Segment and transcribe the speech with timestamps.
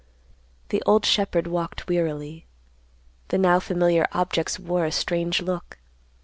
[0.69, 2.47] The old shepherd walked wearily;
[3.27, 5.77] the now familiar objects wore a strange look.